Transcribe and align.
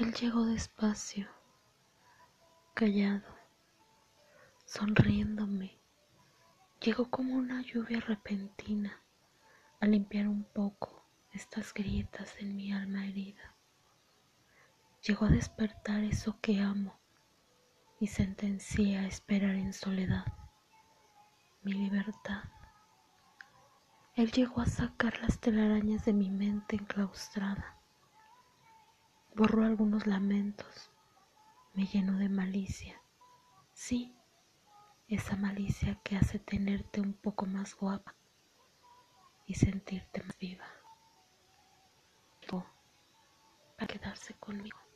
Él 0.00 0.14
llegó 0.14 0.46
despacio, 0.46 1.28
callado, 2.72 3.36
sonriéndome. 4.64 5.78
Llegó 6.80 7.10
como 7.10 7.34
una 7.34 7.60
lluvia 7.60 8.00
repentina 8.00 9.02
a 9.78 9.86
limpiar 9.86 10.26
un 10.26 10.44
poco 10.44 11.04
estas 11.32 11.74
grietas 11.74 12.34
en 12.38 12.56
mi 12.56 12.72
alma 12.72 13.04
herida. 13.04 13.54
Llegó 15.06 15.26
a 15.26 15.28
despertar 15.28 16.02
eso 16.02 16.38
que 16.40 16.62
amo 16.62 16.98
y 17.98 18.06
sentencié 18.06 18.96
a 18.96 19.06
esperar 19.06 19.54
en 19.54 19.74
soledad 19.74 20.24
mi 21.62 21.74
libertad. 21.74 22.44
Él 24.14 24.32
llegó 24.32 24.62
a 24.62 24.66
sacar 24.66 25.20
las 25.20 25.40
telarañas 25.40 26.06
de 26.06 26.14
mi 26.14 26.30
mente 26.30 26.76
enclaustrada 26.76 27.79
borró 29.40 29.64
algunos 29.64 30.06
lamentos, 30.06 30.90
me 31.72 31.86
llenó 31.86 32.18
de 32.18 32.28
malicia. 32.28 33.00
Sí, 33.72 34.14
esa 35.08 35.34
malicia 35.34 35.98
que 36.04 36.16
hace 36.16 36.38
tenerte 36.38 37.00
un 37.00 37.14
poco 37.14 37.46
más 37.46 37.74
guapa 37.74 38.14
y 39.46 39.54
sentirte 39.54 40.22
más 40.24 40.38
viva. 40.38 40.66
para 43.78 43.86
quedarse 43.86 44.34
conmigo. 44.34 44.89